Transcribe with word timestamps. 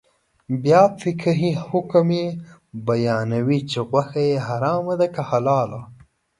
بیا 0.63 0.83
فقهي 1.01 1.51
حکم 1.69 2.07
یې 2.19 2.27
بیانوي 2.87 3.59
چې 3.69 3.79
غوښه 3.89 4.21
یې 4.29 4.37
حرامه 4.47 4.93
ده 4.99 5.07
که 5.15 5.21
حلاله. 5.29 5.81